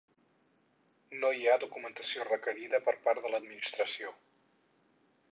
[1.17, 4.15] No hi ha documentació requerida per part de l'Administració.